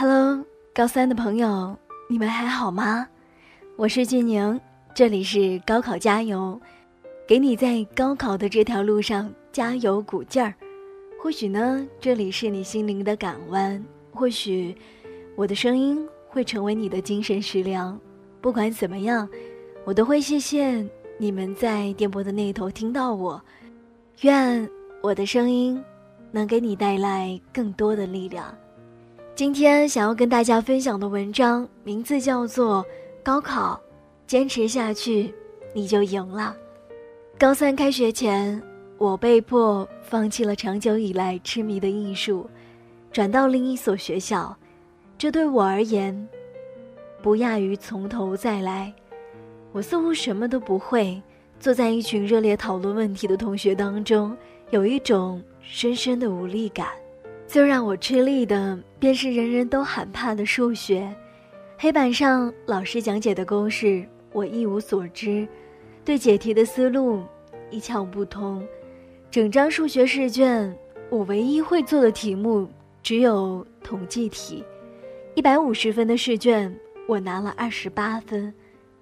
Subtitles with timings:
[0.00, 1.76] Hello，高三的朋友，
[2.08, 3.08] 你们还好吗？
[3.74, 4.60] 我是俊宁，
[4.94, 6.60] 这里是高考加油，
[7.26, 10.54] 给你在高考的这条路上加油鼓劲儿。
[11.20, 14.72] 或许呢，这里是你心灵的港湾，或许
[15.34, 17.98] 我的声音会成为你的精神食粮。
[18.40, 19.28] 不管怎么样，
[19.84, 20.88] 我都会谢谢
[21.18, 23.42] 你们在电波的那头听到我。
[24.20, 24.70] 愿
[25.02, 25.82] 我的声音
[26.30, 28.56] 能给你带来更多的力量。
[29.38, 32.84] 今天想要跟大家分享的文章名字叫做
[33.22, 33.80] 《高考，
[34.26, 35.32] 坚持下去，
[35.72, 36.56] 你就赢了》。
[37.38, 38.60] 高三开学前，
[38.96, 42.50] 我被迫放弃了长久以来痴迷的艺术，
[43.12, 44.56] 转到另一所学校。
[45.16, 46.28] 这对我而言，
[47.22, 48.92] 不亚于从头再来。
[49.70, 51.22] 我似乎什么都不会，
[51.60, 54.36] 坐在一群热烈讨论问题的同学当中，
[54.70, 56.88] 有一种深深的无力感。
[57.48, 61.10] 最让我吃力的，便是人人都喊怕的数学。
[61.78, 65.48] 黑板上老师讲解的公式，我一无所知，
[66.04, 67.24] 对解题的思路
[67.70, 68.62] 一窍不通。
[69.30, 70.76] 整张数学试卷，
[71.08, 72.68] 我唯一会做的题目
[73.02, 74.62] 只有统计题。
[75.34, 78.52] 一百五十分的试卷，我拿了二十八分，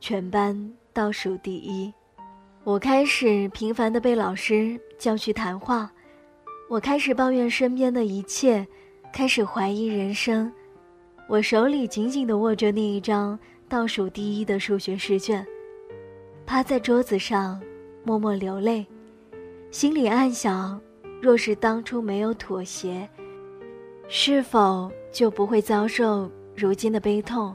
[0.00, 1.94] 全班倒数第一。
[2.64, 5.92] 我开始频繁的被老师叫去谈话。
[6.72, 8.66] 我开始抱怨身边的一切，
[9.12, 10.50] 开始怀疑人生。
[11.28, 15.46] 我手里紧紧地握着那一张倒数第一的数学试卷，
[16.46, 17.60] 趴在桌子上
[18.04, 18.86] 默默流泪，
[19.70, 20.80] 心里暗想：
[21.20, 23.06] 若是当初没有妥协，
[24.08, 27.54] 是否就不会遭受如今的悲痛？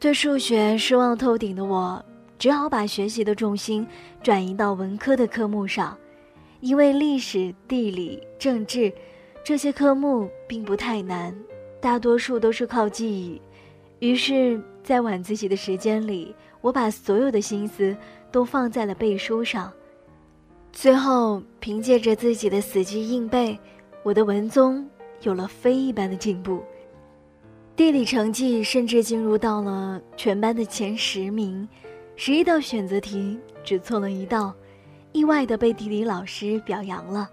[0.00, 2.02] 对数学失望透顶的我，
[2.38, 3.86] 只好把学习的重心
[4.22, 5.94] 转移到文科的科目上。
[6.62, 8.90] 因为历史、地理、政治
[9.44, 11.36] 这些科目并不太难，
[11.80, 13.42] 大多数都是靠记忆。
[13.98, 17.96] 于是，在晚自习的时间里，我把所有的心思
[18.30, 19.72] 都放在了背书上。
[20.72, 23.58] 最后，凭借着自己的死记硬背，
[24.04, 24.88] 我的文综
[25.22, 26.62] 有了非一般的进步，
[27.74, 31.68] 地理成绩甚至进入到了全班的前十名，
[32.14, 34.54] 十一道选择题只错了一道。
[35.12, 37.28] 意外的被地理老师表扬了。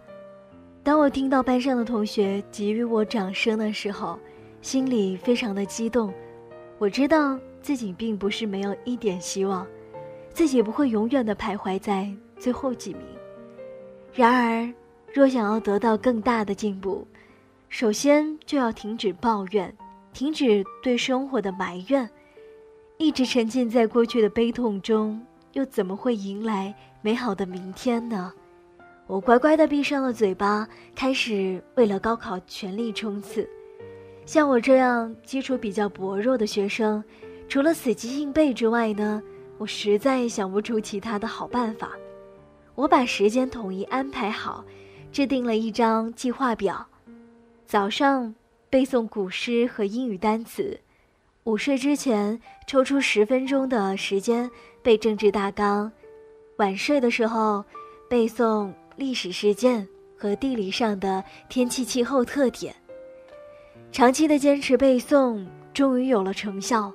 [0.83, 4.19] 当我听到班上的同学给予我掌声的时候，
[4.61, 6.13] 心里非常的激动。
[6.77, 9.67] 我知道自己并不是没有一点希望，
[10.33, 13.01] 自己不会永远的徘徊在最后几名。
[14.13, 14.73] 然而，
[15.13, 17.05] 若想要得到更大的进步，
[17.67, 19.75] 首先就要停止抱怨，
[20.13, 22.09] 停止对生活的埋怨。
[22.97, 25.21] 一直沉浸在过去的悲痛中，
[25.59, 26.73] 又怎么会迎来？
[27.01, 28.31] 美好的明天呢？
[29.07, 30.65] 我乖乖的闭上了嘴巴，
[30.95, 33.45] 开始为了高考全力冲刺。
[34.25, 37.03] 像我这样基础比较薄弱的学生，
[37.49, 39.21] 除了死记硬背之外呢，
[39.57, 41.91] 我实在想不出其他的好办法。
[42.75, 44.63] 我把时间统一安排好，
[45.11, 46.87] 制定了一张计划表：
[47.65, 48.33] 早上
[48.69, 50.79] 背诵古诗和英语单词，
[51.43, 54.49] 午睡之前抽出十分钟的时间
[54.81, 55.91] 背政治大纲。
[56.57, 57.63] 晚睡的时候，
[58.09, 62.75] 背诵历史事件和地理上的天气气候特点。
[63.91, 66.91] 长期的坚持背诵，终于有了成效，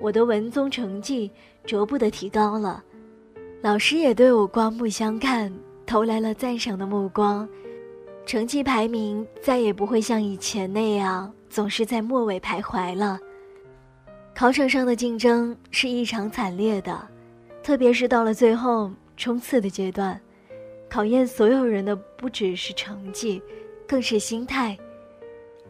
[0.00, 1.30] 我的文综成绩
[1.64, 2.82] 逐步的提高了，
[3.62, 5.52] 老师也对我刮目相看，
[5.86, 7.48] 投来了赞赏的目光，
[8.26, 13.18] 成绩排名再也不会像以前那样总是在末尾徘徊了。
[14.34, 17.08] 考场上的竞争是异常惨烈的。
[17.66, 20.20] 特别是到了最后冲刺的阶段，
[20.88, 23.42] 考验所有人的不只是成绩，
[23.88, 24.78] 更是心态。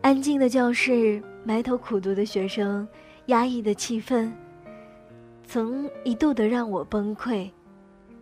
[0.03, 2.87] 安静的教室，埋头苦读的学生，
[3.29, 4.31] 压抑的气氛，
[5.47, 7.51] 曾一度的让我崩溃。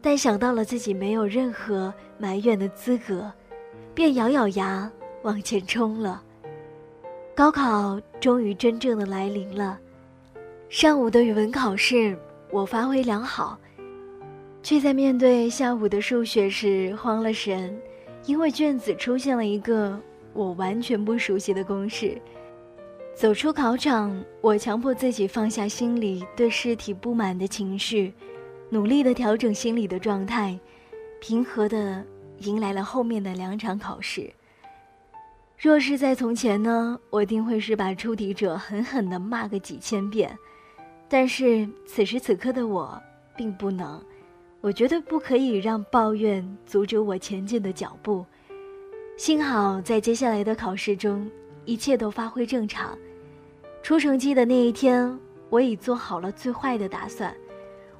[0.01, 3.29] 但想到了自己没有任何埋怨的资格，
[3.93, 4.89] 便咬咬牙
[5.25, 6.23] 往前冲了。
[7.35, 9.77] 高考终于真正的来临了。
[10.69, 12.17] 上午的语文考试，
[12.53, 13.59] 我发挥良好。
[14.65, 17.79] 却在面对下午的数学时慌了神，
[18.25, 20.01] 因为卷子出现了一个
[20.33, 22.19] 我完全不熟悉的公式。
[23.15, 28.15] 走出考场，我强迫自己放下心里对试题不满的情绪，
[28.71, 30.59] 努力的调整心理的状态，
[31.21, 32.03] 平和的
[32.39, 34.33] 迎来了后面的两场考试。
[35.59, 40.35] 若是在从前呢，我定会是把出题者狠狠的骂个几千遍，
[41.07, 42.99] 但是此时此刻的我
[43.37, 44.03] 并不能。
[44.65, 48.25] 我绝对不可以让抱怨阻止我前进的脚步。
[49.15, 51.31] 幸好在接下来的考试中，
[51.67, 52.99] 一切都发挥正常。
[53.83, 55.19] 出成绩的那一天，
[55.51, 57.37] 我已做好了最坏的打算，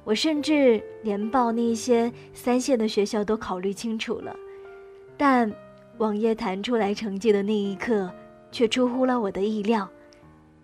[0.03, 4.35] 我甚至连报那些三线的学校都考虑清楚了。
[5.15, 5.53] 但
[5.99, 8.11] 网页弹出来成绩的那一刻，
[8.51, 9.87] 却出乎了我的意料。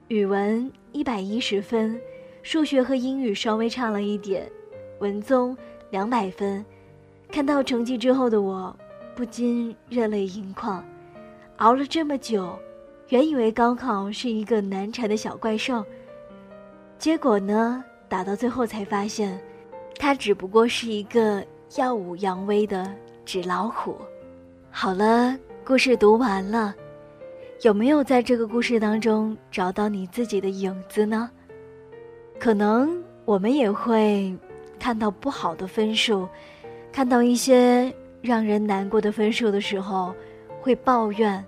[0.08, 2.02] 语文一百一十分，
[2.42, 4.52] 数学和英语稍微差了一点，
[5.00, 5.56] 文综
[5.92, 6.66] 两百分。
[7.30, 8.76] 看到成绩之后的我，
[9.16, 10.84] 不禁热泪盈眶。
[11.58, 12.58] 熬了这么久，
[13.10, 15.86] 原以为高考是一个难缠的小怪兽，
[16.98, 19.40] 结果呢，打到最后才发现，
[20.00, 21.46] 它只不过是一个
[21.78, 22.92] 耀武扬威的
[23.24, 23.96] 纸老虎。
[24.72, 26.74] 好了，故事读完了，
[27.62, 31.30] 有没有在这个故事当中找到你自己的影子呢？
[32.40, 34.36] 可能我们也会
[34.82, 36.28] 看到不好的分数。
[36.92, 40.12] 看到一些让人难过的分数的时候，
[40.60, 41.46] 会抱怨，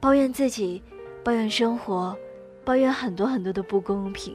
[0.00, 0.82] 抱怨自己，
[1.22, 2.16] 抱怨生活，
[2.64, 4.34] 抱怨很多很多的不公平。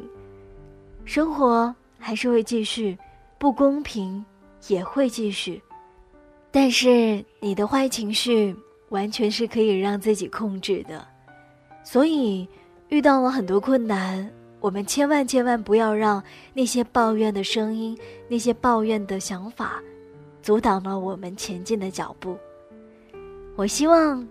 [1.05, 2.95] 生活还是会继续，
[3.39, 4.23] 不公平
[4.67, 5.59] 也会继续，
[6.51, 8.55] 但是你的坏情绪
[8.89, 11.03] 完全是可以让自己控制的。
[11.83, 12.47] 所以，
[12.89, 14.31] 遇到了很多困难，
[14.65, 17.95] 我们千万千万不要让那些抱怨的声音，
[18.27, 19.79] 那些抱怨的想法。
[20.41, 22.35] 阻挡了我们前进的脚步。
[23.55, 24.27] 我希望，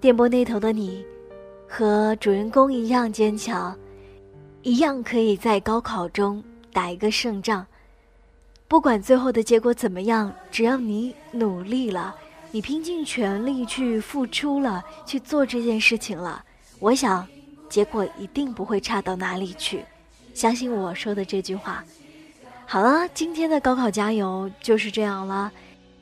[0.00, 1.04] 电波那头的你，
[1.66, 3.76] 和主人公一样坚强，
[4.62, 6.40] 一样可以在高考中
[6.72, 7.66] 打一个胜仗。
[8.68, 12.14] 不管最后的结果怎么样，只要你努力了，
[12.52, 16.44] 你拼尽全力去付出了，去做这件事情了，
[16.78, 17.26] 我想，
[17.72, 19.82] 结果一定不会差到哪里去。
[20.34, 21.82] 相信我说的这句话。
[22.66, 25.50] 好了，今天的高考加油就是这样了。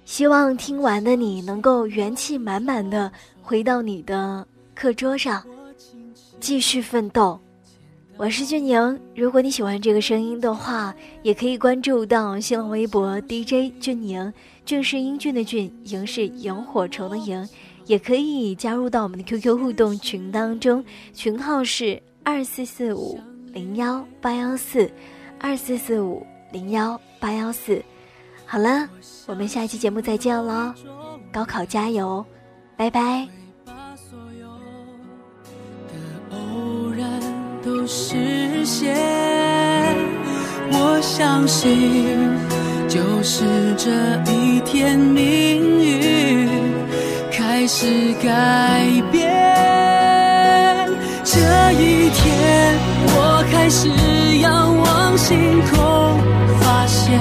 [0.04, 4.44] 希望听完的你能够元气满满的回到你的
[4.74, 5.44] 课桌上，
[6.40, 7.38] 继续奋斗。
[8.16, 14.32] 我是俊宁，如果你喜欢这个声音的话，也可以关注到新浪微博 DJ 俊宁，
[14.66, 17.48] 俊是英俊的俊，莹是萤火虫的萤，
[17.90, 23.18] 也可以加入到我们的 QQ 互动群当中，群号是二四四五
[23.52, 24.88] 零幺八幺四
[25.40, 26.24] 二四四五。
[26.52, 27.80] 零幺八幺四，
[28.44, 28.88] 好了，
[29.26, 30.74] 我们下期节目再见喽！
[31.32, 32.26] 高考加油，
[32.76, 33.28] 拜拜。
[40.72, 42.16] 我相信，
[42.88, 43.44] 就是
[43.76, 43.90] 这
[44.32, 46.48] 一天，命运
[47.60, 49.28] 开始改变。
[51.22, 51.38] 这
[51.72, 52.74] 一天，
[53.08, 53.86] 我开始
[54.38, 56.18] 仰望星空。
[56.58, 57.20] 发现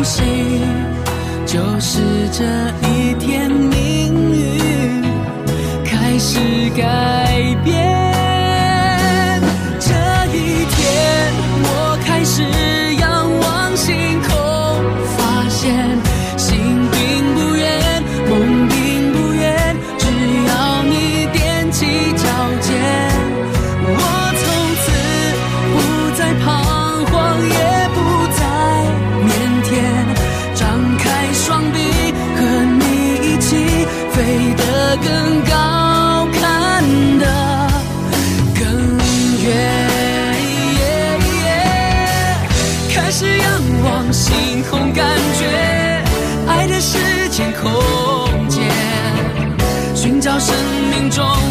[0.00, 0.22] 呼吸
[1.44, 2.00] 就是
[2.32, 2.42] 这
[2.88, 2.89] 一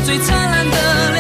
[0.10, 1.19] 最灿烂的。